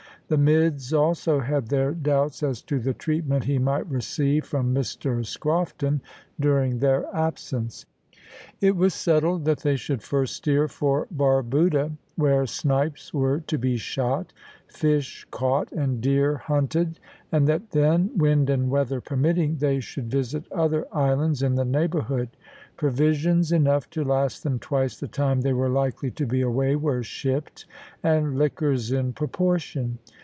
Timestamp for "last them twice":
24.05-24.97